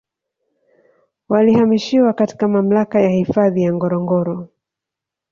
[1.29, 4.49] Walihamishiwa katika Mamlaka ya hifadhi ya Ngorongoro